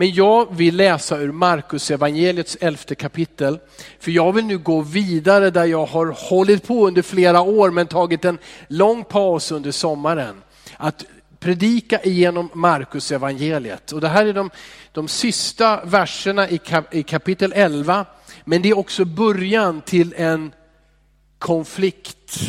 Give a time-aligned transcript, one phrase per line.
[0.00, 3.58] Men jag vill läsa ur Markus evangeliets elfte kapitel.
[3.98, 7.86] För jag vill nu gå vidare där jag har hållit på under flera år men
[7.86, 10.42] tagit en lång paus under sommaren.
[10.76, 11.04] Att
[11.40, 13.92] predika igenom Markus evangeliet.
[13.92, 14.50] Och det här är de,
[14.92, 18.06] de sista verserna i, kap, i kapitel 11.
[18.44, 20.52] Men det är också början till en
[21.38, 22.40] konflikt.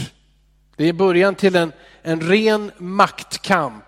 [0.75, 1.71] Det är början till en,
[2.02, 3.83] en ren maktkamp.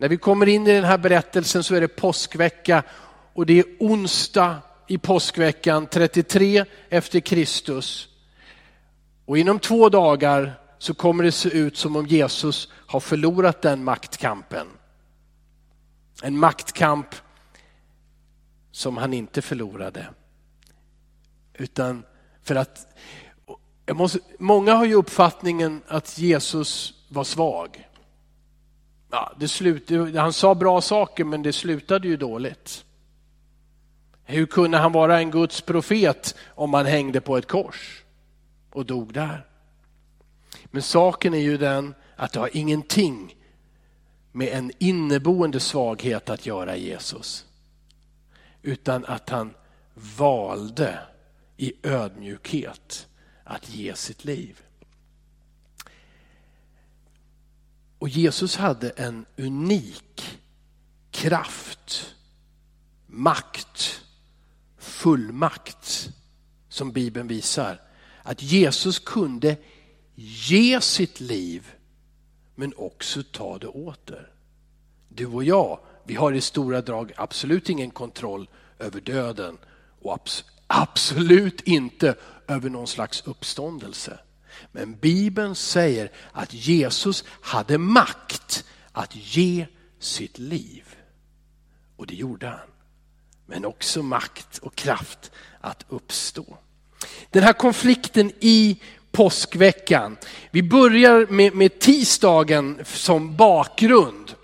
[0.00, 2.82] När vi kommer in i den här berättelsen så är det påskvecka
[3.32, 8.08] och det är onsdag i påskveckan 33 efter Kristus.
[9.24, 13.84] Och inom två dagar så kommer det se ut som om Jesus har förlorat den
[13.84, 14.66] maktkampen.
[16.22, 17.14] En maktkamp
[18.70, 20.06] som han inte förlorade.
[21.54, 22.04] Utan
[22.42, 22.86] för att,
[23.92, 27.89] måste, många har ju uppfattningen att Jesus var svag.
[29.10, 32.84] Ja, det slut, han sa bra saker men det slutade ju dåligt.
[34.24, 38.04] Hur kunde han vara en Guds profet om han hängde på ett kors
[38.70, 39.46] och dog där?
[40.64, 43.36] Men saken är ju den att det har ingenting
[44.32, 47.46] med en inneboende svaghet att göra Jesus.
[48.62, 49.54] Utan att han
[50.18, 50.98] valde
[51.56, 53.08] i ödmjukhet
[53.44, 54.62] att ge sitt liv.
[58.00, 60.40] Och Jesus hade en unik
[61.10, 62.14] kraft,
[63.06, 64.00] makt,
[64.78, 66.10] fullmakt
[66.68, 67.80] som Bibeln visar.
[68.22, 69.56] Att Jesus kunde
[70.14, 71.70] ge sitt liv
[72.54, 74.32] men också ta det åter.
[75.08, 79.58] Du och jag, vi har i stora drag absolut ingen kontroll över döden
[80.02, 82.14] och abs absolut inte
[82.48, 84.18] över någon slags uppståndelse.
[84.72, 89.66] Men Bibeln säger att Jesus hade makt att ge
[89.98, 90.84] sitt liv.
[91.96, 92.68] Och det gjorde han.
[93.46, 96.58] Men också makt och kraft att uppstå.
[97.30, 98.80] Den här konflikten i
[99.12, 100.16] påskveckan.
[100.50, 104.34] Vi börjar med, med tisdagen som bakgrund.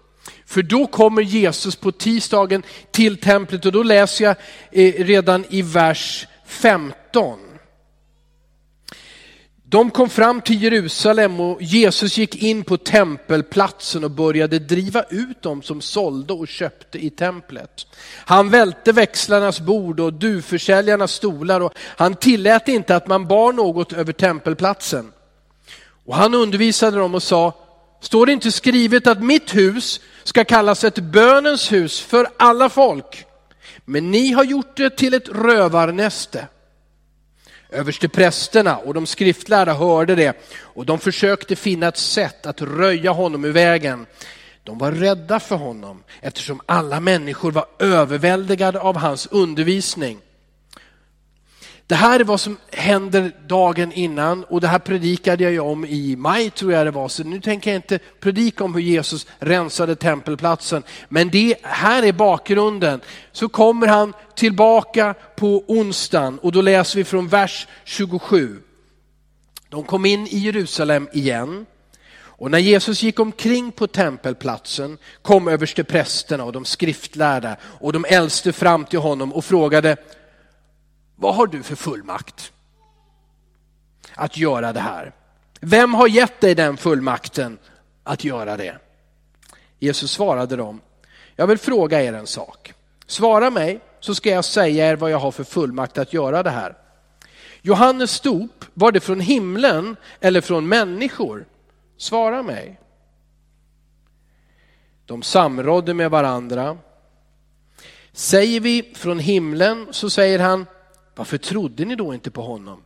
[0.47, 4.37] För då kommer Jesus på tisdagen till templet och då läser jag
[4.73, 7.46] eh, redan i vers 15.
[9.77, 15.43] De kom fram till Jerusalem och Jesus gick in på tempelplatsen och började driva ut
[15.43, 17.87] dem som sålde och köpte i templet.
[18.25, 23.93] Han välte växlarnas bord och duvförsäljarnas stolar och han tillät inte att man bar något
[23.93, 25.13] över tempelplatsen.
[26.07, 27.53] Och han undervisade dem och sa,
[28.01, 33.25] står det inte skrivet att mitt hus ska kallas ett bönens hus för alla folk?
[33.85, 36.47] Men ni har gjort det till ett rövarnäste.
[37.77, 43.45] Översteprästerna och de skriftlärda hörde det och de försökte finna ett sätt att röja honom
[43.45, 44.07] ur vägen.
[44.63, 50.19] De var rädda för honom eftersom alla människor var överväldigade av hans undervisning.
[51.89, 56.17] Det här är vad som händer dagen innan och det här predikade jag om i
[56.17, 57.09] maj tror jag det var.
[57.09, 60.83] Så nu tänker jag inte predika om hur Jesus rensade tempelplatsen.
[61.09, 63.01] Men det här är bakgrunden.
[63.33, 68.63] Så kommer han tillbaka på onsdagen och då läser vi från vers 27.
[69.69, 71.67] De kom in i Jerusalem igen.
[72.39, 78.53] Och när Jesus gick omkring på tempelplatsen kom översteprästerna och de skriftlärda och de äldste
[78.53, 79.97] fram till honom och frågade
[81.17, 82.53] vad har du för fullmakt
[84.15, 85.13] att göra det här?
[85.61, 87.59] Vem har gett dig den fullmakten
[88.05, 88.79] att göra det?
[89.79, 90.81] Jesus svarade dem,
[91.37, 92.75] jag vill fråga er en sak.
[93.07, 96.51] Svara mig så ska jag säga er vad jag har för fullmakt att göra det
[96.51, 96.77] här.
[97.63, 101.47] Johannes dop, var det från himlen eller från människor?
[101.97, 102.81] Svara mig.
[105.07, 106.79] De samrådde med varandra.
[108.13, 110.67] Säger vi från himlen så säger han,
[111.17, 112.83] varför trodde ni då inte på honom?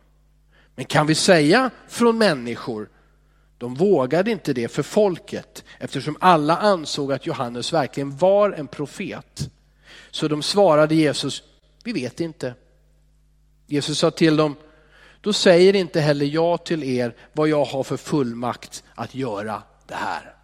[0.75, 2.89] Men kan vi säga från människor?
[3.57, 9.49] De vågade inte det för folket eftersom alla ansåg att Johannes verkligen var en profet.
[10.11, 11.43] Så de svarade Jesus,
[11.83, 12.53] vi vet inte.
[13.67, 14.55] Jesus sa till dem,
[15.21, 19.95] då säger inte heller jag till er vad jag har för fullmakt att göra det
[19.95, 20.35] här.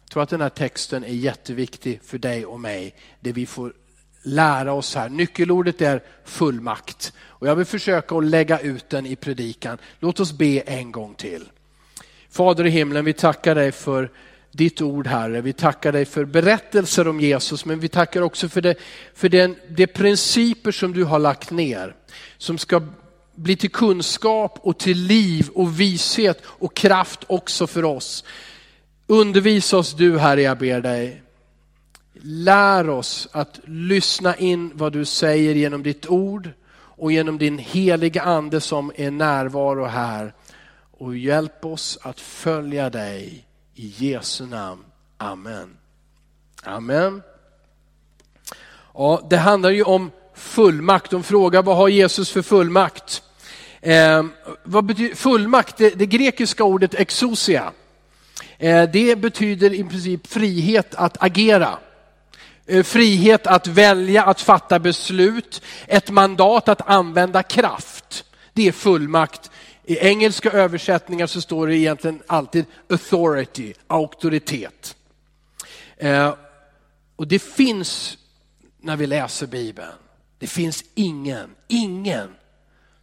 [0.00, 3.72] Jag tror att den här texten är jätteviktig för dig och mig, det vi får
[4.26, 5.08] lära oss här.
[5.08, 7.12] Nyckelordet är fullmakt.
[7.18, 9.78] Och jag vill försöka att lägga ut den i predikan.
[10.00, 11.44] Låt oss be en gång till.
[12.30, 14.10] Fader i himlen, vi tackar dig för
[14.52, 15.40] ditt ord Herre.
[15.40, 18.74] Vi tackar dig för berättelser om Jesus, men vi tackar också för, det,
[19.14, 21.94] för den, de principer som du har lagt ner.
[22.38, 22.82] Som ska
[23.34, 28.24] bli till kunskap och till liv och vishet och kraft också för oss.
[29.06, 31.22] Undervisa oss du Herre, jag ber dig.
[32.22, 38.22] Lär oss att lyssna in vad du säger genom ditt ord och genom din heliga
[38.22, 40.34] ande som är närvaro här.
[40.90, 44.84] Och hjälp oss att följa dig i Jesu namn.
[45.16, 45.76] Amen.
[46.62, 47.22] Amen.
[48.94, 51.10] Ja, det handlar ju om fullmakt.
[51.10, 53.22] De frågar vad har Jesus för fullmakt?
[53.80, 54.24] Eh,
[54.62, 55.76] vad betyder fullmakt?
[55.76, 57.72] Det, det grekiska ordet exousia.
[58.58, 61.78] Eh, det betyder i princip frihet att agera.
[62.66, 68.24] Eh, frihet att välja, att fatta beslut, ett mandat att använda kraft.
[68.52, 69.50] Det är fullmakt.
[69.84, 74.96] I engelska översättningar så står det egentligen alltid authority, auktoritet.
[75.96, 76.34] Eh,
[77.16, 78.18] och det finns
[78.80, 79.92] när vi läser Bibeln.
[80.38, 82.28] Det finns ingen, ingen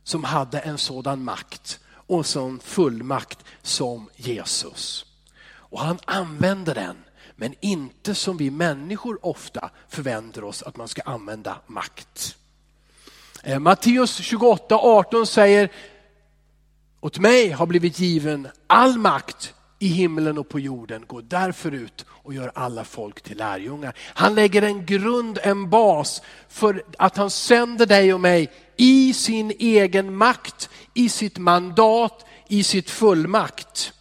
[0.03, 5.05] som hade en sådan makt och en sån fullmakt som Jesus.
[5.45, 6.95] Och han använde den,
[7.35, 12.37] men inte som vi människor ofta förväntar oss att man ska använda makt.
[13.43, 15.71] Eh, Matteus 28, 18 säger,
[16.99, 21.05] åt mig har blivit given all makt i himlen och på jorden.
[21.07, 23.93] Gå därför ut och gör alla folk till lärjungar.
[23.97, 29.51] Han lägger en grund, en bas för att han sänder dig och mig i sin
[29.59, 33.93] egen makt, i sitt mandat, i sitt fullmakt.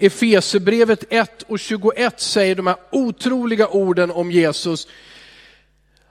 [0.00, 4.86] Efesebrevet 1 och 21 säger de här otroliga orden om Jesus.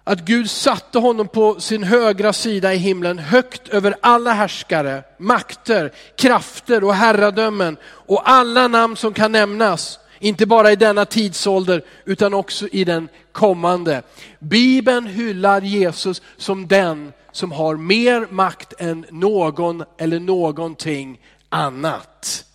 [0.03, 5.91] Att Gud satte honom på sin högra sida i himlen högt över alla härskare, makter,
[6.17, 9.99] krafter och herradömen och alla namn som kan nämnas.
[10.19, 14.01] Inte bara i denna tidsålder utan också i den kommande.
[14.39, 21.19] Bibeln hyllar Jesus som den som har mer makt än någon eller någonting
[21.49, 22.45] annat.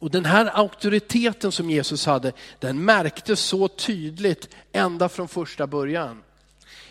[0.00, 6.22] Och den här auktoriteten som Jesus hade, den märktes så tydligt ända från första början.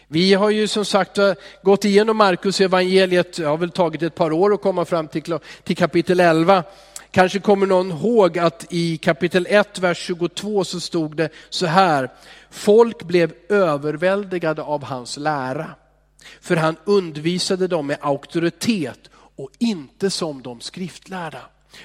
[0.08, 1.34] Vi har ju som sagt eh,
[1.64, 5.40] gått igenom Markus evangeliet, det har väl tagit ett par år att komma fram till,
[5.64, 6.64] till kapitel 11.
[7.12, 12.10] Kanske kommer någon ihåg att i kapitel 1, vers 22 så stod det så här.
[12.50, 15.68] Folk blev överväldigade av hans lära.
[16.42, 19.00] För han undervisade dem med auktoritet
[19.36, 21.42] och inte som de skriftlärda.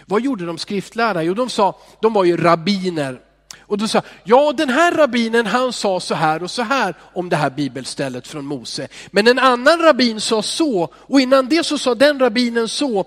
[0.07, 1.23] Vad gjorde de skriftlärda?
[1.23, 3.21] Jo, de sa, de var ju rabbiner.
[3.67, 7.29] Och då sa, ja den här rabbinen han sa så här och så här om
[7.29, 8.89] det här bibelstället från Mose.
[9.11, 13.07] Men en annan rabbin sa så och innan det så sa den rabbinen så.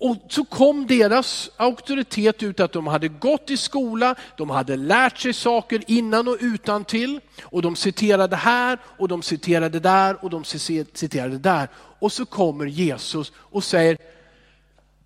[0.00, 5.18] Och så kom deras auktoritet ut att de hade gått i skola, de hade lärt
[5.18, 10.30] sig saker innan och utan till och de citerade här och de citerade där och
[10.30, 11.68] de citerade där.
[11.98, 13.98] Och så kommer Jesus och säger,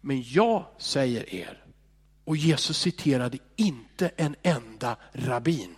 [0.01, 1.65] men jag säger er,
[2.25, 5.75] och Jesus citerade inte en enda rabbin.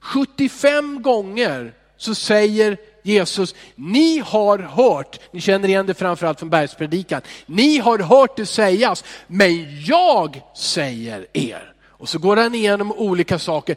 [0.00, 7.22] 75 gånger så säger Jesus, ni har hört, ni känner igen det framförallt från bergspredikan,
[7.46, 11.72] ni har hört det sägas, men jag säger er.
[11.86, 13.76] Och så går han igenom olika saker.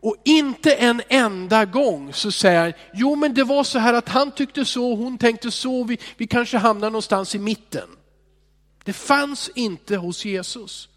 [0.00, 4.08] Och inte en enda gång så säger han, jo men det var så här att
[4.08, 7.88] han tyckte så, hon tänkte så, vi, vi kanske hamnar någonstans i mitten.
[8.84, 10.88] Det fanns inte hos Jesus.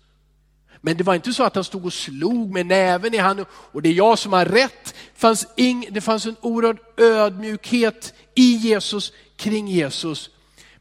[0.81, 3.81] Men det var inte så att han stod och slog med näven i handen och
[3.81, 4.85] det är jag som har rätt.
[4.85, 10.29] Det fanns, ing, det fanns en oerhörd ödmjukhet i Jesus, kring Jesus.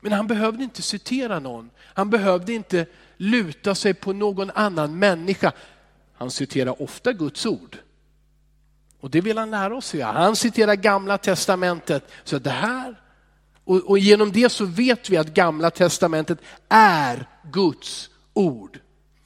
[0.00, 1.70] Men han behövde inte citera någon.
[1.80, 5.52] Han behövde inte luta sig på någon annan människa.
[6.14, 7.78] Han citerar ofta Guds ord.
[9.00, 9.94] Och det vill han lära oss.
[10.00, 12.10] Han citerar gamla testamentet.
[12.24, 13.00] Så det här,
[13.64, 18.78] och, och genom det så vet vi att gamla testamentet är Guds ord.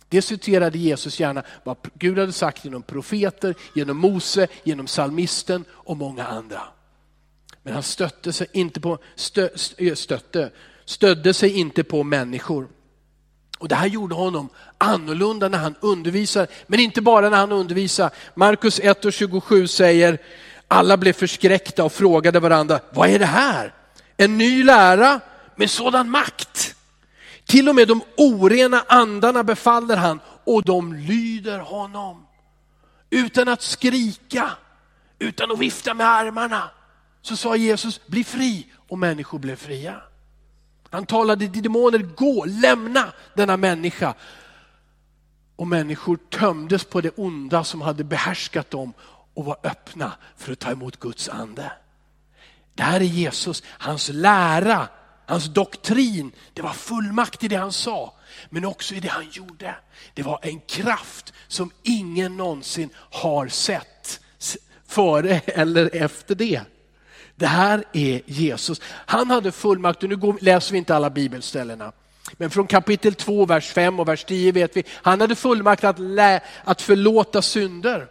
[0.08, 5.96] Det citerade Jesus gärna vad Gud hade sagt genom profeter, genom Mose, genom salmisten och
[5.96, 6.60] många andra.
[7.62, 10.50] Men han stötte sig inte på, stö, eh, stötte,
[10.84, 12.68] stödde sig inte på människor.
[13.58, 18.10] Och det här gjorde honom annorlunda när han undervisar, men inte bara när han undervisar.
[18.34, 20.18] Markus 1 och 27 säger,
[20.68, 23.74] alla blev förskräckta och frågade varandra, vad är det här?
[24.20, 25.20] En ny lära
[25.56, 26.74] med sådan makt.
[27.44, 32.26] Till och med de orena andarna befaller han och de lyder honom.
[33.10, 34.50] Utan att skrika,
[35.18, 36.70] utan att vifta med armarna.
[37.22, 40.02] Så sa Jesus, bli fri och människor blev fria.
[40.90, 44.14] Han talade till demoner, gå, lämna denna människa.
[45.56, 48.92] Och människor tömdes på det onda som hade behärskat dem
[49.34, 51.72] och var öppna för att ta emot Guds ande.
[52.78, 54.88] Det här är Jesus, hans lära
[55.26, 58.14] Hans doktrin, det var fullmakt i det han sa,
[58.50, 59.74] men också i det han gjorde.
[60.14, 64.20] Det var en kraft som ingen någonsin har sett
[64.86, 66.60] före eller efter det.
[67.36, 68.80] Det här är Jesus.
[68.84, 71.92] Han hade fullmakt, och nu går, läser vi inte alla bibelställena.
[72.32, 75.98] Men från kapitel 2, vers 5 och vers 10 vet vi, han hade fullmakt att,
[75.98, 78.08] lä, att förlåta synder.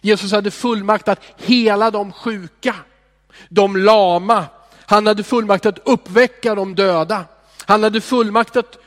[0.00, 2.74] Jesus hade fullmakt att hela de sjuka,
[3.48, 4.44] de lama.
[4.86, 7.24] Han hade fullmakt att uppväcka de döda.
[7.66, 8.78] Han hade fullmakt att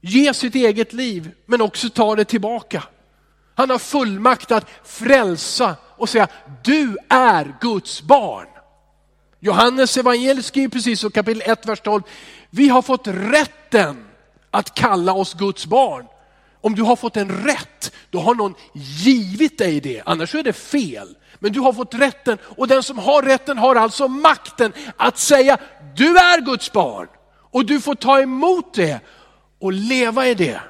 [0.00, 2.82] ge sitt eget liv, men också ta det tillbaka.
[3.54, 6.28] Han har fullmakt att frälsa och säga,
[6.64, 8.46] du är Guds barn.
[9.40, 12.02] Johannes evangeliet skriver precis så kapitel 1, vers 12.
[12.50, 14.06] Vi har fått rätten
[14.50, 16.06] att kalla oss Guds barn.
[16.66, 20.52] Om du har fått en rätt, då har någon givit dig det, annars är det
[20.52, 21.16] fel.
[21.38, 25.58] Men du har fått rätten och den som har rätten har alltså makten att säga,
[25.96, 27.08] du är Guds barn.
[27.28, 29.00] Och du får ta emot det
[29.58, 30.60] och leva i det.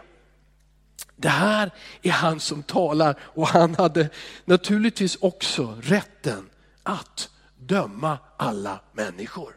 [1.16, 1.70] Det här
[2.02, 4.08] är han som talar och han hade
[4.44, 6.50] naturligtvis också rätten
[6.82, 9.56] att döma alla människor.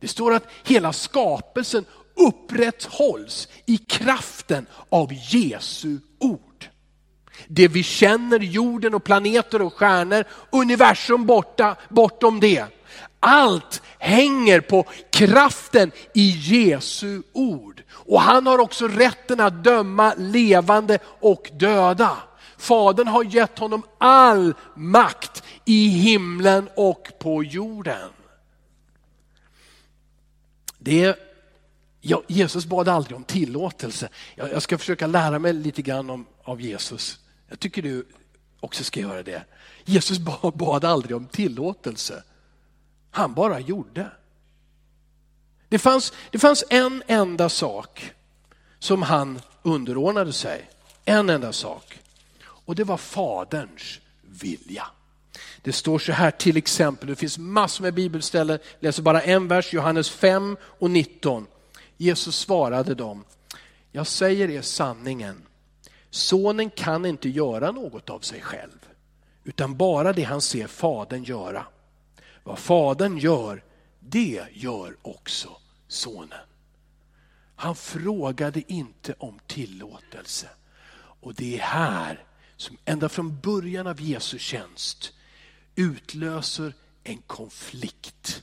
[0.00, 1.84] Det står att hela skapelsen
[2.28, 6.68] upprätthålls i kraften av Jesu ord.
[7.48, 12.64] Det vi känner, jorden och planeter och stjärnor, universum borta, bortom det.
[13.20, 17.82] Allt hänger på kraften i Jesu ord.
[17.90, 22.16] Och han har också rätten att döma levande och döda.
[22.58, 28.10] Fadern har gett honom all makt i himlen och på jorden.
[30.78, 31.29] Det
[32.00, 34.08] ja, Jesus bad aldrig om tillåtelse.
[34.34, 37.18] Jag, jag, ska försöka lära mig lite grann om, av Jesus.
[37.48, 38.06] Jag tycker du
[38.60, 39.44] också ska göra det.
[39.84, 42.22] Jesus bad, bad aldrig om tillåtelse.
[43.10, 44.10] Han bara gjorde.
[45.68, 48.12] Det fanns, det fanns en enda sak
[48.78, 50.70] som han underordnade sig.
[51.04, 51.98] En enda sak.
[52.42, 54.86] Och det var faderns vilja.
[55.62, 59.48] Det står så här till exempel, det finns massor med bibelställen, jag läser bara en
[59.48, 61.46] vers, Johannes 5 och 19.
[62.02, 63.24] Jesus svarade dem,
[63.92, 65.42] jag säger er sanningen,
[66.10, 68.88] sonen kan inte göra något av sig själv,
[69.44, 71.66] utan bara det han ser fadern göra.
[72.44, 73.64] Vad fadern gör,
[73.98, 75.48] det gör också
[75.88, 76.46] sonen.
[77.56, 80.48] Han frågade inte om tillåtelse.
[80.96, 82.24] Och det är här
[82.56, 85.12] som ända från början av Jesu tjänst
[85.74, 88.42] utlöser en konflikt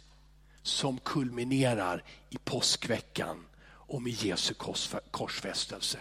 [0.62, 3.47] som kulminerar i påskveckan
[3.88, 4.53] och med Jesu
[5.12, 5.98] korsfästelse.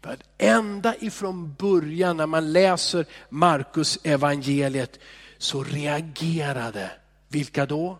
[0.00, 4.98] För ända ifrån början när man läser Markus evangeliet
[5.38, 6.90] så reagerade,
[7.28, 7.98] vilka då?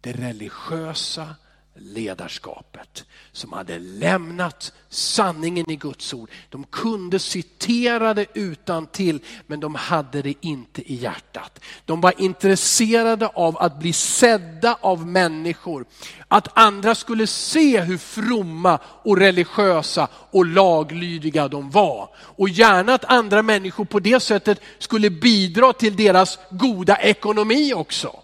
[0.00, 1.34] Det religiösa
[1.80, 6.30] ledarskapet som hade lämnat sanningen i Guds ord.
[6.48, 11.60] De kunde citera det utan till men de hade det inte i hjärtat.
[11.84, 15.84] De var intresserade av att bli sedda av människor.
[16.28, 22.08] Att andra skulle se hur fromma och religiösa och laglydiga de var.
[22.16, 28.20] Och gärna att andra människor på det sättet skulle bidra till deras goda ekonomi också.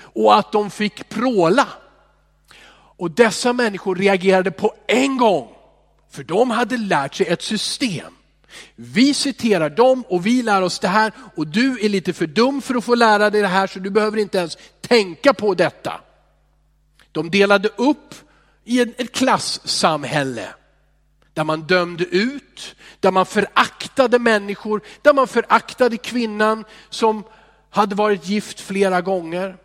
[0.00, 1.66] Och att de fick pråla.
[2.98, 5.48] Och dessa människor reagerade på en gång,
[6.10, 8.14] för de hade lärt sig ett system.
[8.76, 12.62] Vi citerar dem och vi lär oss det här och du är lite för dum
[12.62, 16.00] för att få lära dig det här så du behöver inte ens tänka på detta.
[17.12, 18.14] De delade upp
[18.64, 20.48] i ett klassamhälle
[21.34, 27.24] där man dömde ut, där man föraktade människor, där man föraktade kvinnan som
[27.70, 29.56] hade varit gift flera gånger.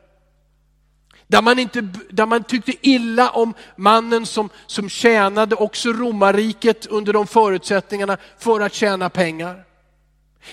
[1.33, 7.13] Där man, inte, där man tyckte illa om mannen som, som tjänade också romarriket under
[7.13, 9.63] de förutsättningarna för att tjäna pengar.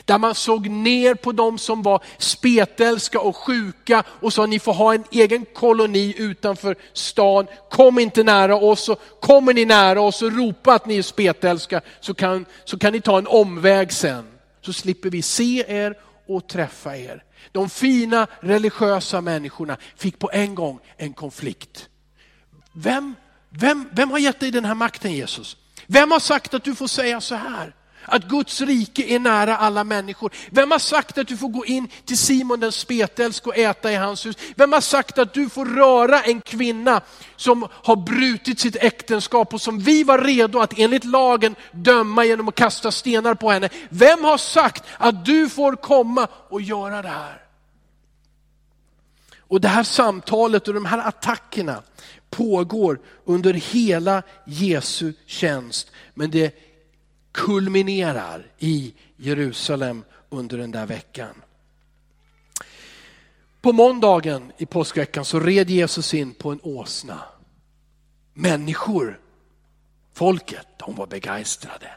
[0.04, 4.72] Där man såg ner på dem som var spetälska och sjuka och sa ni får
[4.72, 7.46] ha en egen koloni utanför stan.
[7.70, 11.80] Kom inte nära oss och kommer ni nära oss och ropa att ni är spetälska
[12.00, 14.25] så kan, så kan ni ta en omväg sen.
[14.60, 15.94] Så slipper vi se er
[16.26, 17.25] och träffa er.
[17.52, 21.88] De fina religiösa människorna fick på en gång en konflikt.
[22.73, 23.14] Vem,
[23.50, 25.56] vem, vem har gett dig den här makten Jesus?
[25.87, 27.75] Vem har sagt att du får säga så här?
[28.04, 30.33] Att Guds rike är nära alla människor.
[30.50, 33.97] Vem har sagt att du får gå in till Simon den spetälsk och äta i
[33.97, 34.37] hans hus?
[34.54, 37.00] Vem har sagt att du får röra en kvinna
[37.37, 42.49] som har brutit sitt äktenskap och som vi var redo att enligt lagen döma genom
[42.49, 43.69] att kasta stenar på henne?
[43.88, 47.42] Vem har sagt att du får komma och göra det här?
[49.38, 51.83] Och det här samtalet och de här attackerna
[52.30, 55.90] pågår under hela Jesu tjänst.
[56.14, 56.70] Men det
[57.32, 61.34] kulminerar i Jerusalem under den där veckan.
[63.60, 67.20] På måndagen i påskveckan så red Jesus in på en åsna.
[68.34, 69.20] Människor,
[70.14, 71.90] folket, de var begeistrade.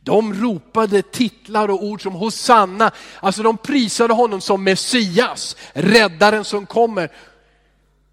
[0.00, 6.66] De ropade titlar och ord som Hosanna, alltså de prisade honom som Messias, räddaren som
[6.66, 7.10] kommer.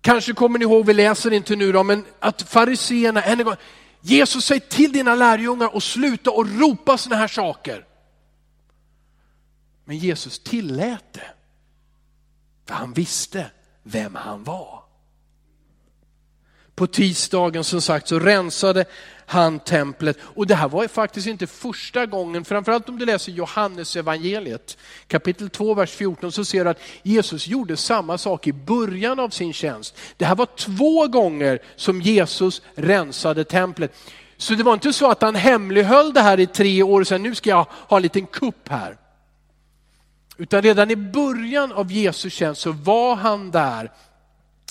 [0.02, 3.56] Kanske kommer ni ihåg, vi läser inte nu då, men att fariseerna än en gång,
[4.08, 7.86] Jesus säg till dina lärjungar att sluta och ropa sådana här saker.
[9.86, 11.34] Men Jesus tillät det.
[12.66, 13.52] För han visste
[13.84, 14.84] vem han var.
[16.78, 18.86] På tisdagen som sagt så rensade
[19.26, 20.18] han templet.
[20.22, 25.50] Och det här var faktiskt inte första gången, framförallt om du läser Johannes evangeliet kapitel
[25.50, 29.54] 2, vers 14, så ser du att Jesus gjorde samma sak i början av sin
[29.54, 29.98] tjänst.
[30.18, 33.94] Det här var två gånger som Jesus rensade templet.
[34.38, 37.24] Så det var inte så att han hemlighöll det här i tre år och sen
[37.24, 38.98] nu ska jag ha en liten kupp här.
[40.38, 43.92] Utan redan i början av Jesu tjänst så var han där.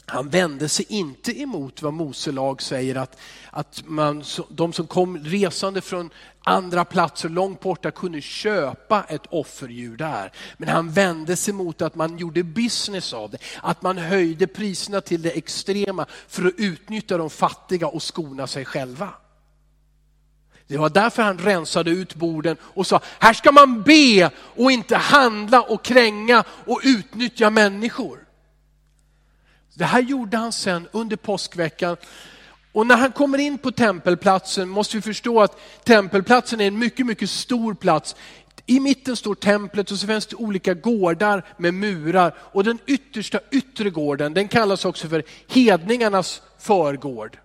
[0.08, 3.18] Han vände sig inte emot vad Mose lag säger att,
[3.50, 6.10] att man, de som kom resande från
[6.44, 10.32] andra platser långt borta kunde köpa ett offerdjur där.
[10.56, 15.00] Men han vände sig mot att man gjorde business av det, att man höjde priserna
[15.00, 19.08] till det extrema för att utnyttja de fattiga och skona sig själva.
[20.66, 24.96] Det var därför han rensade ut borden och sa, här ska man be och inte
[24.96, 28.25] handla och kränga och utnyttja människor.
[29.76, 31.96] Det här gjorde han sen under påskveckan.
[32.72, 37.06] Och när han kommer in på tempelplatsen måste vi förstå att tempelplatsen är en mycket,
[37.06, 38.16] mycket stor plats.
[38.66, 42.34] I mitten står templet och så finns det olika gårdar med murar.
[42.38, 47.38] Och den yttersta yttre gården, den kallas också för hedningarnas förgård.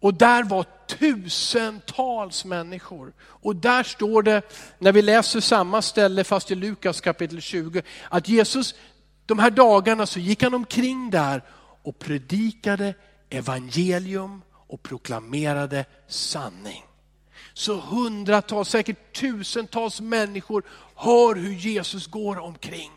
[0.00, 3.12] Och där var tusentals människor.
[3.20, 4.42] Och där står det,
[4.78, 8.74] när vi läser samma ställe fast i Lukas kapitel 20, att Jesus,
[9.26, 11.42] de här dagarna så gick han omkring där
[11.82, 12.94] och predikade
[13.30, 16.84] evangelium och proklamerade sanning.
[17.54, 20.62] Så hundratals, säkert tusentals människor
[20.94, 22.90] hör hur Jesus går omkring.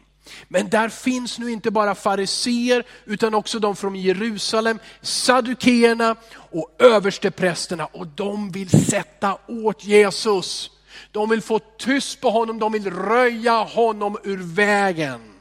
[0.47, 7.85] Men där finns nu inte bara fariseer utan också de från Jerusalem, saddukeerna och översteprästerna
[7.85, 10.71] och de vill sätta åt Jesus.
[11.11, 15.34] De vill få tyst på honom, de vill röja honom ur vägen.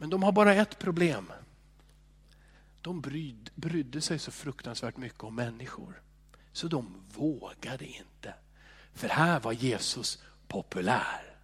[0.00, 1.32] Men de har bara ett problem.
[2.80, 6.02] De bryd, brydde sig så fruktansvärt mycket om människor.
[6.52, 8.34] Så de vågade inte.
[8.94, 11.36] För här var Jesus populär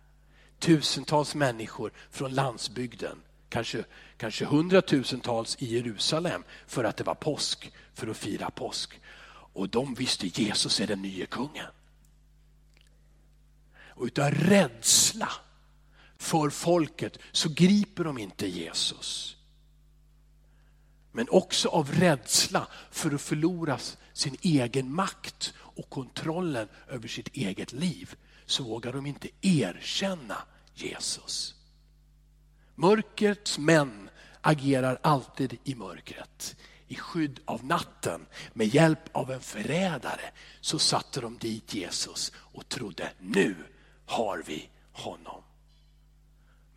[0.59, 3.85] tusentals människor från landsbygden, kanske,
[4.17, 9.01] kanske hundratusentals i Jerusalem för att det var påsk, för att fira påsk.
[9.29, 11.71] Och de visste Jesus är den nya kungen.
[13.79, 15.33] Och utav rädsla
[16.19, 19.37] för folket så griper de inte Jesus.
[21.13, 23.79] Men också av rädsla för att förlora
[24.13, 28.15] sin egen makt och kontrollen över sitt eget liv
[28.47, 30.37] så vågar de inte erkänna
[30.75, 31.55] Jesus.
[32.75, 36.57] Mörkrets män agerar alltid i mörkret.
[36.89, 42.69] I skydd av natten, med hjälp av en förrädare, så satte de dit Jesus och
[42.69, 43.57] trodde nu
[44.07, 45.43] har vi honom.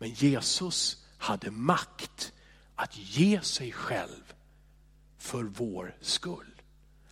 [0.00, 2.32] Men Jesus hade makt
[2.74, 4.32] att ge sig själv
[5.18, 6.62] för vår skull.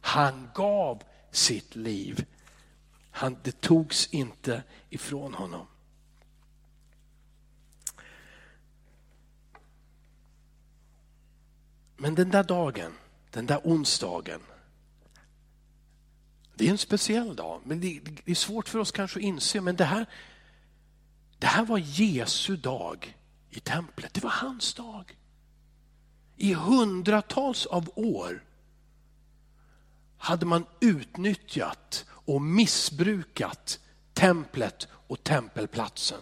[0.01, 2.27] Han gav sitt liv
[3.18, 5.66] han, det togs inte ifrån honom.
[11.96, 12.92] Men den där dagen,
[13.31, 14.40] den där onsdagen,
[16.55, 17.61] det är en speciell dag.
[17.64, 20.07] Men det, är svårt för oss kanske att inse, men det här,
[21.38, 23.16] det här var Jesu dag
[23.51, 24.14] i templet.
[24.14, 25.16] Det var hans dag.
[26.37, 28.44] I hundratals av år
[30.18, 33.81] hade man utnyttjat och missbrukat
[34.12, 36.20] templet och tempelplatsen.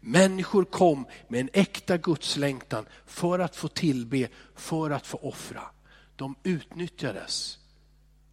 [0.00, 5.62] Människor kom med en äkta gudslängtan för att få tillbe, för att få offra.
[6.16, 7.58] De utnyttjades.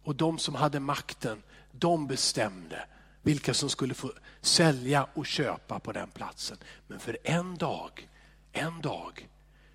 [0.02, 2.86] Och de som hade makten, de bestämde
[3.24, 6.56] vilka som skulle få sälja och köpa på den platsen.
[6.86, 8.08] Men för en dag,
[8.52, 9.28] en dag,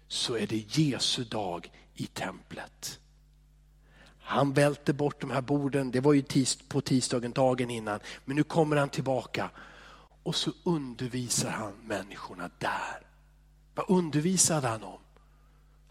[0.07, 2.99] så är det Jesu dag i templet.
[4.19, 7.99] Han välte bort de här borden, det var ju tis på tisdagen dagen innan.
[8.25, 9.49] Men nu kommer han tillbaka
[10.23, 13.07] och så undervisar han människorna där.
[13.75, 14.99] Vad undervisade han om?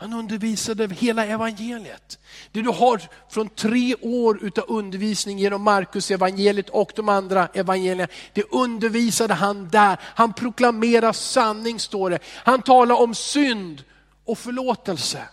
[0.01, 2.19] Han undervisade hela evangeliet.
[2.53, 8.09] Det du har från tre år utav undervisning genom Markus evangeliet och de andra evangelierna,
[8.33, 9.99] det undervisade han där.
[10.03, 12.19] Han proklamerar sanning står det.
[12.25, 13.85] Han talar om synd
[14.25, 15.29] och förlåtelse.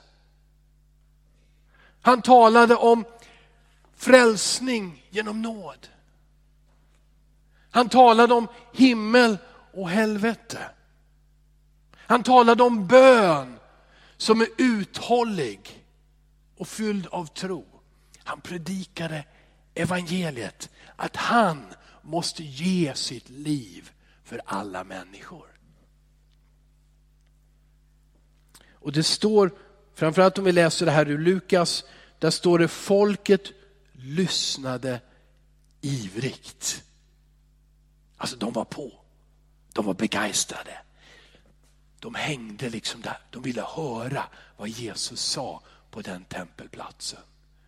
[2.02, 3.06] Han talade om
[3.98, 5.88] frälsning genom nåd.
[7.72, 9.38] Han talade om himmel
[9.74, 10.60] och helvete.
[11.96, 13.60] Han talade om bön
[14.26, 15.86] som är uthållig
[16.58, 17.66] och fylld av tro.
[18.24, 19.26] Han predikade
[19.74, 23.92] evangeliet, att han måste ge sitt liv
[24.24, 25.48] för alla människor.
[28.70, 29.52] Och det står,
[29.96, 31.84] framförallt om vi läser det här ur Lukas,
[32.20, 33.52] där står det folket
[33.92, 35.02] lyssnade
[35.82, 36.84] ivrigt.
[38.18, 38.92] Alltså de var på,
[39.74, 40.85] de var begeistrade.
[42.06, 44.24] De hängde liksom där, de ville höra
[44.58, 47.20] vad Jesus sa på den tempelplatsen.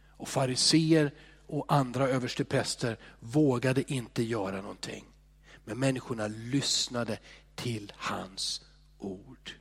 [0.09, 1.13] Och fariseer
[1.47, 5.05] och andra överstepräster vågade inte göra någonting.
[5.65, 7.19] Men människorna lyssnade
[7.55, 8.61] till hans
[8.97, 9.51] ord.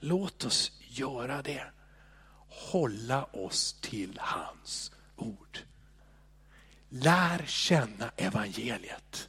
[0.00, 1.64] Låt oss göra det.
[2.48, 5.58] Hålla oss till hans ord.
[6.88, 9.28] Lär känna evangeliet.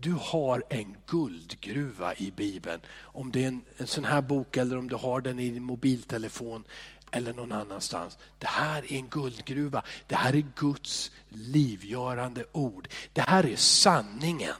[0.00, 2.80] Du har en guldgruva i Bibeln.
[3.00, 5.62] Om det är en, en sån här bok eller om du har den i din
[5.62, 6.64] mobiltelefon
[7.10, 8.18] eller någon annanstans.
[8.38, 9.82] Det här är en guldgruva.
[10.06, 12.88] Det här är Guds livgörande ord.
[13.12, 14.56] Det här är sanningen.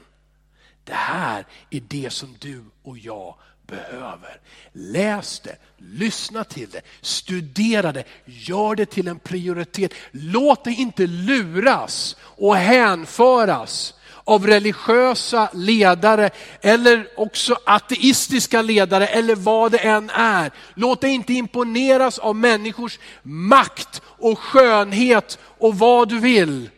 [0.84, 3.34] Det här är det som du och jag
[3.66, 4.40] behöver.
[4.72, 9.92] Läs det, lyssna till det, studera det, gör det till en prioritet.
[10.10, 13.94] Låt dig inte luras och hänföras
[14.30, 20.50] av religiösa ledare eller också ateistiska ledare eller vad det än är.
[20.74, 26.70] Låt dig inte imponeras av människors makt och skönhet och vad du vill.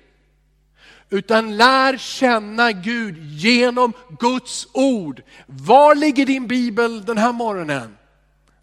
[1.11, 5.23] Utan lär känna Gud genom Guds ord.
[5.47, 7.97] Var ligger din bibel den här morgonen?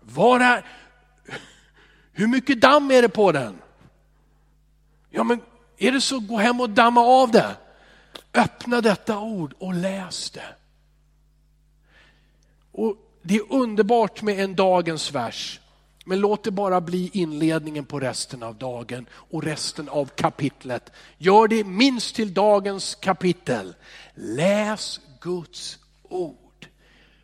[0.02, 0.66] Var är,
[2.14, 3.56] hur mycket damm är det på den?
[5.10, 5.42] Ja men
[5.78, 7.56] är det så, gå hem och damma av det.
[8.34, 10.56] Öppna detta ord och läs det.
[12.72, 15.60] Och det är underbart med en dagens vers.
[16.06, 20.92] Men låt det bara bli inledningen på resten av dagen och resten av kapitlet.
[21.18, 23.76] Gör det minst till dagens kapitel.
[24.14, 26.68] Läs Guds ord.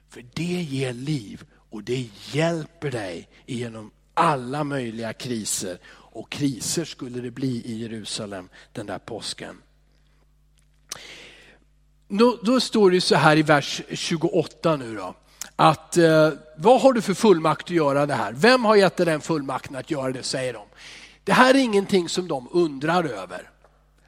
[0.09, 5.77] För det ger liv och det hjälper dig genom alla möjliga kriser.
[5.87, 9.61] Och kriser skulle det bli i Jerusalem den där påsken.
[12.07, 15.15] Då, då står det så här i vers 28 nu då.
[15.55, 18.33] Att eh, vad har du för fullmakt att göra det här?
[18.33, 20.65] Vem har gett dig den fullmakten att göra det, säger de.
[21.23, 23.49] Det här är ingenting som de undrar över.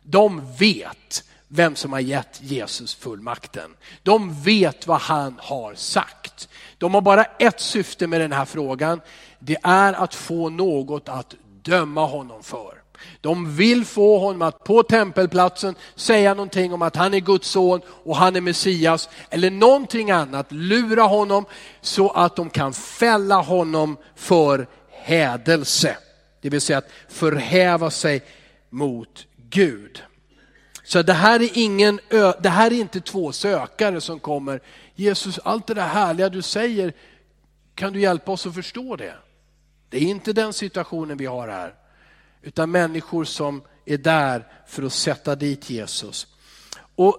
[0.04, 3.76] De vet vem som har gett Jesus fullmakten.
[4.04, 6.50] De vet vad han har sagt.
[6.78, 9.02] De har bara ett syfte med den här frågan.
[9.40, 12.77] Det är att få något att döma honom för.
[13.22, 17.82] De vill få honom att på tempelplatsen säga någonting om att han är Guds son
[17.88, 21.46] och han är Messias eller någonting annat, lura honom
[21.82, 25.98] så att de kan fälla honom för hädelse.
[26.42, 28.22] Det vill säga att förhäva sig
[28.70, 30.04] mot Gud.
[30.84, 32.00] Så det här är, ingen,
[32.40, 34.62] det här är inte två sökare som kommer,
[34.96, 36.94] Jesus allt det där härliga du säger,
[37.76, 39.14] kan du hjälpa oss att förstå det?
[39.90, 41.74] Det är inte den situationen vi har här
[42.42, 46.28] utan människor som är där för att sätta dit Jesus.
[46.96, 47.18] Och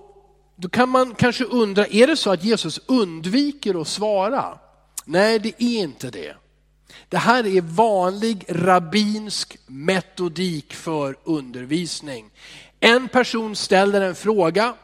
[0.57, 4.59] då kan man kanske undra, är det så att Jesus undviker att svara?
[5.05, 6.37] Nej, det är inte det.
[7.09, 12.31] Det här är vanlig rabbinsk metodik för undervisning.
[12.81, 14.75] En person ställer en fråga,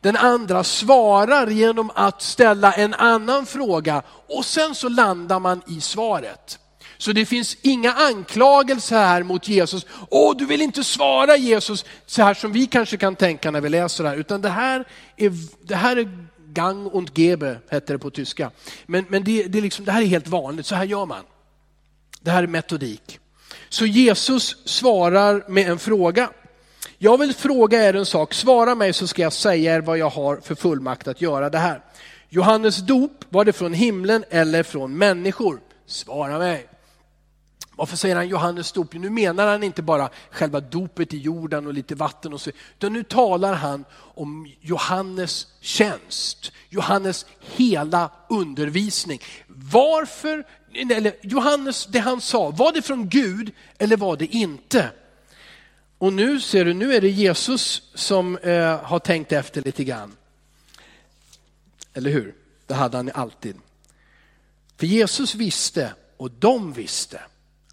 [0.00, 5.80] den andra svarar genom att ställa en annan fråga och sen så landar man i
[5.80, 6.58] svaret.
[7.04, 9.86] Så det finns inga anklagelser här mot Jesus.
[10.10, 13.68] Åh, du vill inte svara Jesus, så här som vi kanske kan tänka när vi
[13.68, 14.16] läser det här.
[14.16, 14.84] Utan det här
[15.16, 18.50] är, det här är gang und gebe, heter det på tyska.
[18.86, 21.24] Men, men det, det, är liksom, det här är helt vanligt, så här gör man.
[22.20, 23.18] Det här är metodik.
[23.68, 26.30] Så Jesus svarar med en fråga.
[26.98, 30.10] Jag vill fråga er en sak, svara mig så ska jag säga er vad jag
[30.10, 31.80] har för fullmakt att göra det här.
[32.28, 35.60] Johannes dop, var det från himlen eller från människor?
[35.86, 36.68] Svara mig.
[37.76, 38.94] Varför säger han Johannes dop?
[38.94, 42.92] Nu menar han inte bara själva dopet i jorden och lite vatten och så, utan
[42.92, 49.20] nu talar han om Johannes tjänst, Johannes hela undervisning.
[49.46, 54.90] Varför, eller Johannes, det han sa, var det från Gud eller var det inte?
[55.98, 60.16] Och nu ser du, nu är det Jesus som eh, har tänkt efter lite grann.
[61.94, 62.34] Eller hur?
[62.66, 63.56] Det hade han alltid.
[64.76, 67.20] För Jesus visste och de visste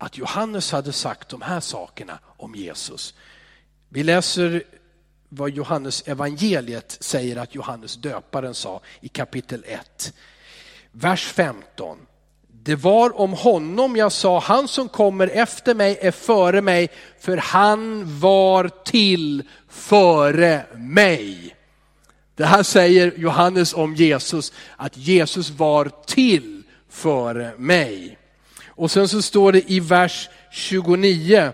[0.02, 3.14] att Johannes hade sagt de här sakerna om Jesus.
[3.90, 4.64] Vi läser
[5.30, 10.14] vad Johannes evangeliet säger att Johannes döparen sa i kapitel 1.
[10.92, 11.98] Vers 15.
[12.48, 17.38] Det var om honom jag sa, han som kommer efter mig är före mig, för
[17.38, 21.56] han var till före mig.
[22.36, 28.18] Det här säger Johannes om Jesus, att Jesus var till före mig.
[28.82, 31.54] Och sen så står det i vers 29,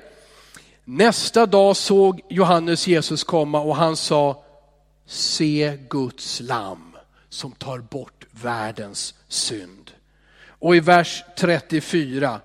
[0.84, 4.44] nästa dag såg Johannes Jesus komma och han sa,
[5.06, 6.96] se Guds lam
[7.30, 9.92] som tar bort världens synd.
[10.48, 12.40] Och i vers 34,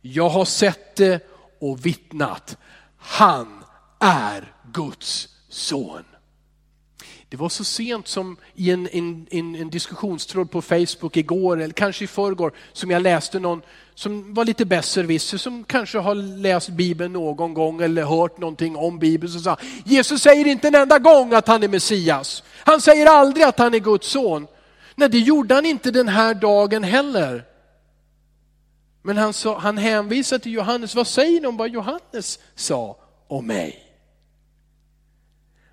[0.00, 1.26] jag har sett det
[1.60, 2.56] och vittnat,
[2.96, 3.64] han
[3.98, 6.04] är Guds son.
[7.28, 11.74] Det var så sent som i en, en, en, en diskussionstråd på Facebook igår, eller
[11.74, 13.62] kanske i förrgår, som jag läste någon
[14.00, 18.98] som var lite besserwisser, som kanske har läst Bibeln någon gång eller hört någonting om
[18.98, 22.42] Bibeln, som sa Jesus säger inte en enda gång att han är Messias.
[22.64, 24.46] Han säger aldrig att han är Guds son.
[24.94, 27.44] Nej, det gjorde han inte den här dagen heller.
[29.02, 32.96] Men han, sa, han hänvisar till Johannes, vad säger de om vad Johannes sa
[33.28, 33.84] om mig?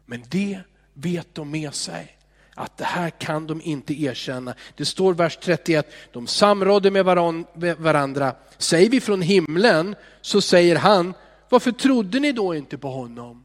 [0.05, 0.59] Men det
[0.93, 2.16] vet de med sig
[2.57, 4.55] att det här kan de inte erkänna.
[4.75, 7.05] Det står vers 31, de samrådde med
[7.77, 8.35] varandra.
[8.57, 11.13] Säger vi från himlen så säger han,
[11.49, 13.43] varför trodde ni då inte på honom?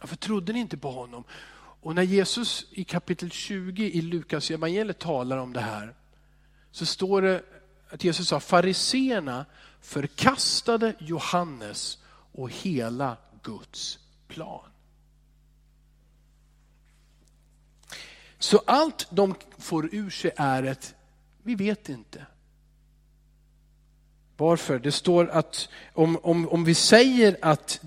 [0.00, 1.24] Varför trodde ni inte på honom?
[1.56, 5.94] Och när Jesus i kapitel 20 i Lukas evangeliet talar om det här
[6.70, 7.42] så står det
[7.88, 9.46] att Jesus sa fariseerna
[9.80, 11.98] förkastade Johannes
[12.32, 14.73] och hela Guds plan.
[18.44, 20.94] Så allt de får ur sig är ett,
[21.42, 22.26] vi vet inte.
[24.36, 24.78] Varför?
[24.78, 27.80] Det står att om, om, om vi säger att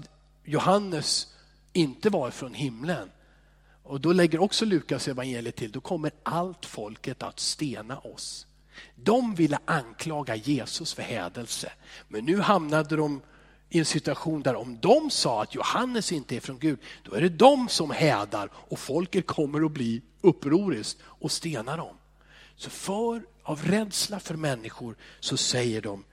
[0.44, 1.36] Johannes
[1.74, 3.12] inte var från himlen,
[3.84, 8.48] och då lägger också Lukas evangeliet till, då kommer allt folket att stena oss.
[8.96, 11.72] De ville anklaga Jesus för hädelse,
[12.08, 13.22] men nu hamnade de
[13.70, 17.22] i en situation där om de sa att Johannes inte är från Gud, då är
[17.22, 21.98] det de som hädar och folket kommer att bli upproriskt och stena dem.
[22.56, 26.04] Så för, av rädsla för människor så säger de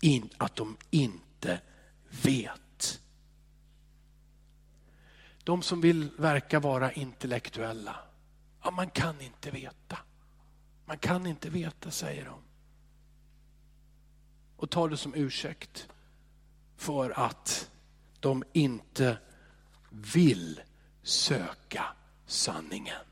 [0.00, 1.60] in, att de inte
[2.22, 3.00] vet.
[5.44, 7.96] De som vill verka vara intellektuella,
[8.62, 9.98] ja, man kan inte veta.
[10.86, 12.38] Man kan inte veta, säger de.
[14.56, 15.88] Och tar det som ursäkt
[16.76, 17.70] för att
[18.20, 19.18] de inte
[19.90, 20.60] vill
[21.02, 21.84] söka
[22.26, 23.04] sanningen.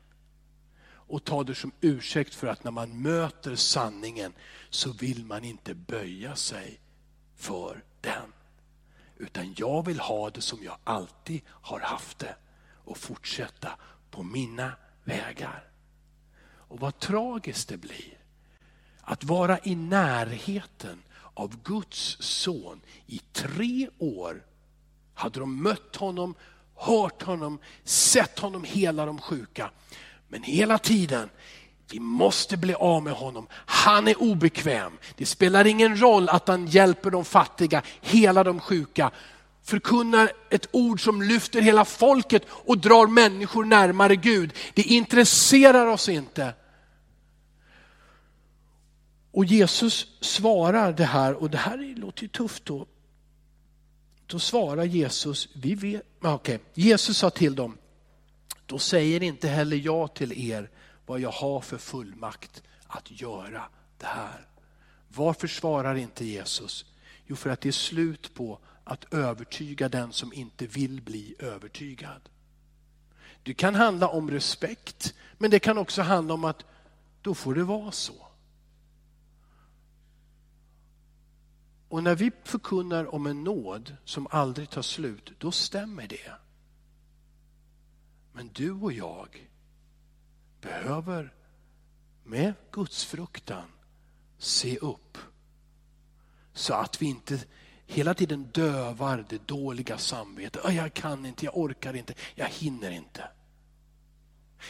[0.85, 4.33] Och ta det som ursäkt för att när man möter sanningen
[4.69, 6.79] så vill man inte böja sig
[7.35, 8.33] för den.
[9.17, 12.35] Utan jag vill ha det som jag alltid har haft det
[12.83, 13.71] och fortsätta
[14.11, 14.71] på mina
[15.03, 15.69] vägar.
[16.45, 18.17] Och vad tragiskt det blir
[19.01, 24.43] att vara i närheten av Guds son i tre år.
[25.13, 26.35] Hade de mött honom,
[26.75, 29.69] hört honom, sett honom hela de sjuka.
[30.27, 31.29] Men hela tiden,
[31.91, 33.47] vi måste bli av med honom.
[33.51, 34.91] Han är obekväm.
[35.17, 39.11] Det spelar ingen roll att han hjälper de fattiga, hela de sjuka.
[39.63, 44.53] Förkunnar ett ord som lyfter hela folket och drar människor närmare Gud.
[44.73, 46.53] Det intresserar oss inte.
[49.33, 52.87] Och Jesus svarar det här, och det här låter ju tufft då.
[54.25, 56.59] Då svarar Jesus, vi vet, okay.
[56.73, 57.77] Jesus sa till dem,
[58.65, 60.69] då säger inte heller jag till er
[61.05, 63.63] vad jag har för fullmakt att göra
[63.97, 64.47] det här.
[65.07, 66.85] Varför svarar inte Jesus?
[67.27, 72.29] Jo, för att det är slut på att övertyga den som inte vill bli övertygad.
[73.43, 76.65] Det kan handla om respekt, men det kan också handla om att
[77.21, 78.27] då får det vara så.
[81.93, 86.31] Och när vi förkunnar om en nåd som aldrig tar slut, då stämmer det.
[88.31, 89.49] Men du och jag
[90.61, 91.33] behöver
[92.23, 93.63] med Guds fruktan
[94.37, 95.17] se upp
[96.53, 97.39] Så att vi inte
[97.85, 100.73] hela tiden dövar det dåliga samvetet.
[100.73, 103.23] Jag kan inte, jag orkar inte, jag hinner inte.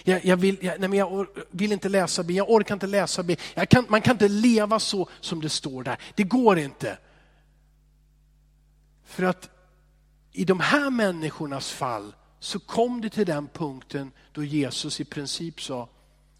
[0.03, 3.23] Jag, jag, vill, jag, nej men jag vill inte läsa Bibeln, jag orkar inte läsa
[3.23, 3.67] Bibeln.
[3.67, 5.97] Kan, man kan inte leva så som det står där.
[6.15, 6.97] Det går inte.
[9.03, 9.49] För att
[10.31, 15.61] i de här människornas fall så kom det till den punkten då Jesus i princip
[15.61, 15.89] sa,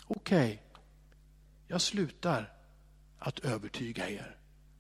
[0.08, 0.58] okej, okay,
[1.68, 2.54] jag slutar
[3.20, 4.38] att övertyga er.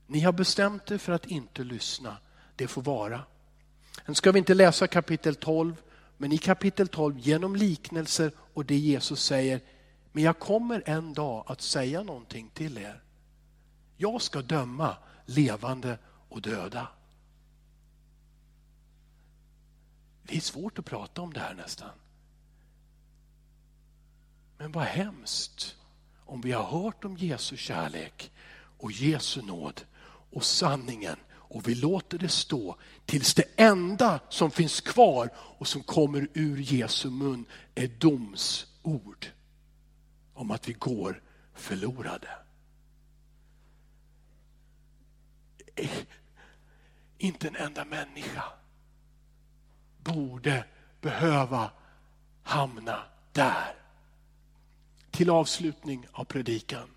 [0.08, 2.18] Ni har bestämt er för att inte lyssna,
[2.56, 3.22] det får vara.
[4.06, 5.76] Sen ska vi inte läsa kapitel 12,
[6.18, 9.62] men i kapitel 12 genom liknelser och det Jesus säger,
[10.12, 13.02] men jag kommer en dag att säga någonting till er.
[13.98, 15.98] Jag ska döma levande
[16.30, 16.88] och döda.
[20.24, 21.90] Det är svårt att prata om det här nästan.
[24.58, 25.76] Men vad hemskt
[26.26, 28.32] om vi har hört om Jesu kärlek
[28.78, 34.82] och Jesu nåd och sanningen och vi låter det stå tills det enda som finns
[34.82, 39.28] kvar och som kommer ur Jesu mun är domsord
[40.34, 41.22] om att vi går
[41.54, 42.30] förlorade.
[45.76, 45.92] Eh,
[47.18, 48.44] inte en enda människa
[50.14, 50.66] borde
[51.02, 51.72] behöva
[52.44, 53.76] hamna där.
[55.12, 56.90] Till avslutning av predikan.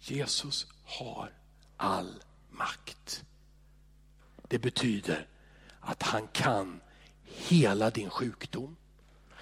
[0.00, 1.32] Jesus har
[1.76, 3.24] all makt.
[4.48, 5.26] Det betyder
[5.80, 6.80] att han kan
[7.24, 8.76] hela din sjukdom.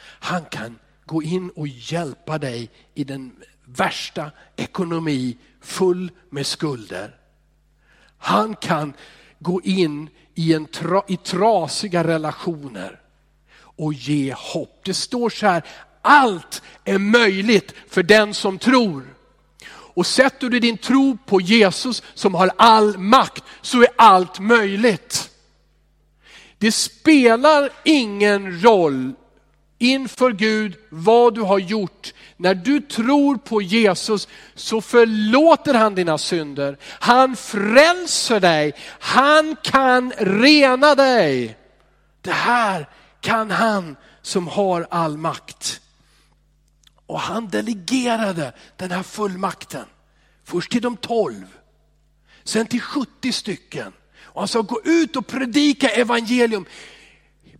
[0.02, 7.16] Han kan gå in och hjälpa dig i den värsta ekonomi full med skulder.
[8.18, 8.94] Han kan
[9.40, 13.00] gå in i, en tra, i trasiga relationer
[13.60, 14.80] och ge hopp.
[14.84, 15.62] Det står så här,
[16.02, 19.14] allt är möjligt för den som tror.
[19.68, 25.30] Och sätter du din tro på Jesus som har all makt så är allt möjligt.
[26.58, 29.12] Det spelar ingen roll
[29.80, 32.14] inför Gud vad du har gjort.
[32.36, 36.78] När du tror på Jesus så förlåter han dina synder.
[36.82, 38.74] Han frälser dig.
[39.00, 41.56] Han kan rena dig.
[42.20, 42.88] Det här
[43.20, 45.80] kan han som har all makt.
[47.06, 49.84] Och han delegerade den här fullmakten.
[50.44, 51.46] Först till de tolv,
[52.44, 53.92] sen till 70 stycken.
[54.22, 56.66] Och han sa gå ut och predika evangelium.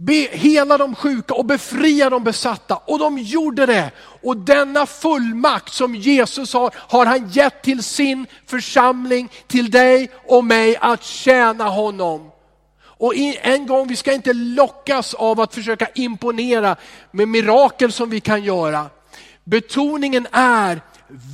[0.03, 2.77] Be, hela de sjuka och befria de besatta.
[2.77, 3.91] Och de gjorde det.
[4.23, 10.45] Och denna fullmakt som Jesus har, har han gett till sin församling, till dig och
[10.45, 12.31] mig att tjäna honom.
[12.83, 16.77] Och en gång, vi ska inte lockas av att försöka imponera
[17.11, 18.87] med mirakel som vi kan göra.
[19.45, 20.81] Betoningen är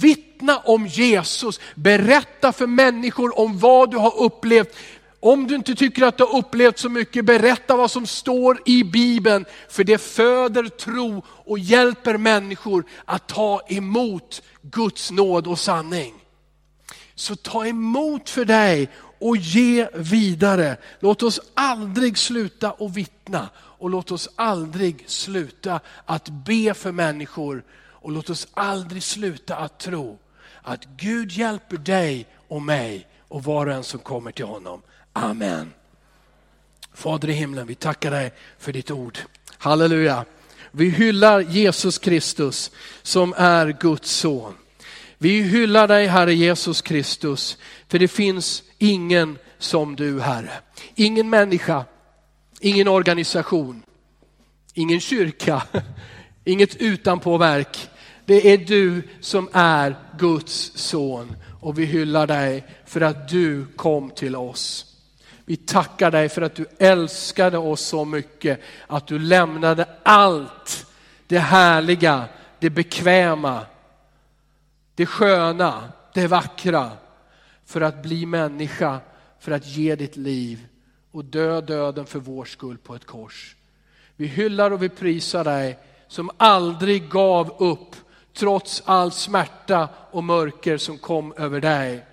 [0.00, 4.76] vittna om Jesus, berätta för människor om vad du har upplevt.
[5.20, 8.84] Om du inte tycker att du har upplevt så mycket, berätta vad som står i
[8.84, 9.44] Bibeln.
[9.68, 16.14] För det föder tro och hjälper människor att ta emot Guds nåd och sanning.
[17.14, 18.88] Så ta emot för dig
[19.20, 20.76] och ge vidare.
[21.00, 27.64] Låt oss aldrig sluta att vittna och låt oss aldrig sluta att be för människor
[27.74, 30.18] och låt oss aldrig sluta att tro
[30.62, 34.82] att Gud hjälper dig och mig och var och en som kommer till honom.
[35.16, 35.72] Amen.
[36.94, 39.18] Fader i himlen, vi tackar dig för ditt ord.
[39.58, 40.24] Halleluja.
[40.70, 42.70] Vi hyllar Jesus Kristus
[43.02, 44.54] som är Guds son.
[45.18, 50.50] Vi hyllar dig Herre Jesus Kristus, för det finns ingen som du Herre.
[50.94, 51.84] Ingen människa,
[52.60, 53.82] ingen organisation,
[54.74, 55.62] ingen kyrka,
[56.44, 57.88] inget utanpåverk,
[58.24, 64.10] det är du som är Guds son och vi hyllar dig för att du kom
[64.10, 64.95] till oss.
[65.48, 70.86] Vi tackar dig för att du älskade oss så mycket att du lämnade allt
[71.26, 72.24] det härliga,
[72.58, 73.66] det bekväma,
[74.94, 76.90] det sköna, det vackra
[77.64, 79.00] för att bli människa,
[79.40, 80.66] för att ge ditt liv
[81.12, 83.56] och dö döden för vår skull på ett kors.
[84.16, 85.78] Vi hyllar och vi prisar dig
[86.08, 87.96] som aldrig gav upp
[88.34, 92.06] trots all smärta och mörker som kom över dig.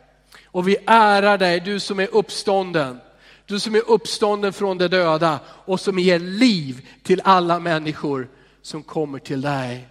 [0.46, 3.00] Och vi ärar dig, du som är uppstånden.
[3.46, 8.30] Du som är uppstånden från de döda och som ger liv till alla människor
[8.62, 9.88] som kommer till dig.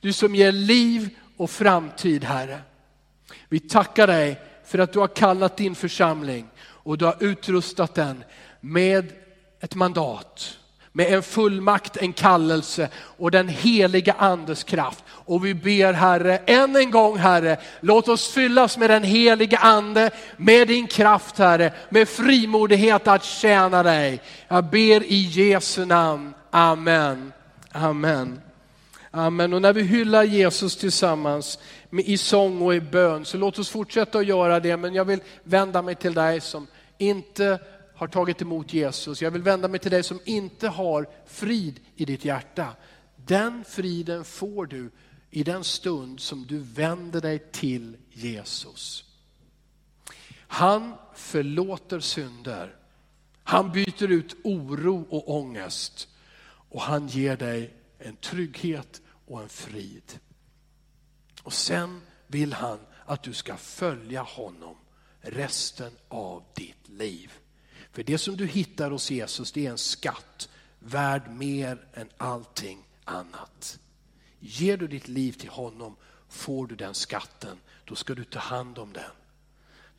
[0.00, 2.60] Du som ger liv och framtid, Herre.
[3.48, 8.24] Vi tackar dig för att du har kallat din församling och du har utrustat den
[8.60, 9.12] med
[9.60, 10.58] ett mandat,
[10.98, 15.04] med en fullmakt, en kallelse och den heliga andes kraft.
[15.08, 20.10] Och vi ber Herre, än en gång Herre, låt oss fyllas med den heliga ande,
[20.36, 24.22] med din kraft Herre, med frimodighet att tjäna dig.
[24.48, 26.34] Jag ber i Jesu namn.
[26.50, 27.32] Amen.
[27.72, 28.40] Amen.
[29.10, 29.52] Amen.
[29.52, 31.58] Och när vi hyllar Jesus tillsammans
[31.90, 34.76] i sång och i bön, så låt oss fortsätta att göra det.
[34.76, 36.66] Men jag vill vända mig till dig som
[36.98, 37.58] inte
[37.98, 39.22] har tagit emot Jesus.
[39.22, 42.76] Jag vill vända mig till dig som inte har frid i ditt hjärta.
[43.16, 44.90] Den friden får du
[45.30, 49.04] i den stund som du vänder dig till Jesus.
[50.36, 52.76] Han förlåter synder.
[53.42, 56.08] Han byter ut oro och ångest
[56.48, 60.18] och han ger dig en trygghet och en frid.
[61.42, 64.76] Och sen vill han att du ska följa honom
[65.20, 67.32] resten av ditt liv.
[67.92, 72.84] För det som du hittar hos Jesus det är en skatt värd mer än allting
[73.04, 73.78] annat.
[74.40, 75.96] Ger du ditt liv till honom
[76.28, 79.10] får du den skatten, då ska du ta hand om den.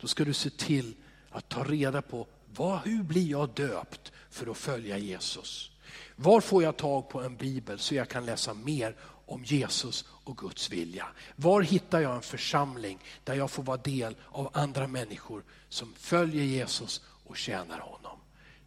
[0.00, 0.94] Då ska du se till
[1.30, 5.70] att ta reda på vad, hur blir jag döpt för att följa Jesus?
[6.16, 10.36] Var får jag tag på en bibel så jag kan läsa mer om Jesus och
[10.36, 11.06] Guds vilja?
[11.36, 16.44] Var hittar jag en församling där jag får vara del av andra människor som följer
[16.44, 18.18] Jesus och tjänar honom?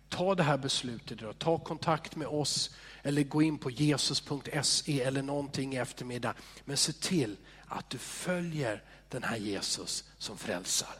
[0.09, 5.21] Ta det här beslutet idag, ta kontakt med oss eller gå in på jesus.se eller
[5.21, 6.33] någonting i eftermiddag.
[6.65, 7.35] Men se till
[7.65, 10.95] att du följer den här Jesus som frälsar.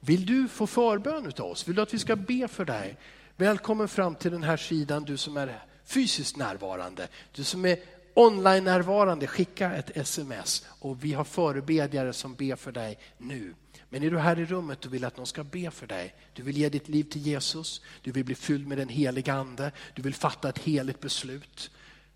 [0.00, 1.68] Vill du få förbön av oss?
[1.68, 2.96] Vill du att vi ska be för dig?
[3.36, 7.08] Välkommen fram till den här sidan du som är fysiskt närvarande.
[7.32, 7.78] Du som är
[8.14, 13.54] online närvarande, skicka ett sms och vi har förebedjare som ber för dig nu.
[13.94, 16.42] Men är du här i rummet och vill att någon ska be för dig, du
[16.42, 20.02] vill ge ditt liv till Jesus, du vill bli fylld med den heliga ande, du
[20.02, 21.70] vill fatta ett heligt beslut.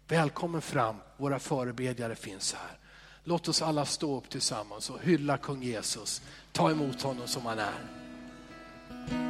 [0.08, 2.78] Välkommen fram, våra förebedjare finns här.
[3.24, 6.22] Låt oss alla stå upp tillsammans och hylla kung Jesus,
[6.52, 9.28] ta emot honom som han är.